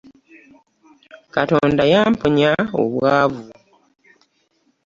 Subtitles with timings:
[1.35, 2.51] Katonda yamponya
[2.83, 3.43] obwavu.